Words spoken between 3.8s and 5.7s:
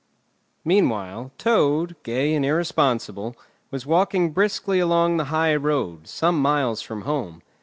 walking briskly along the high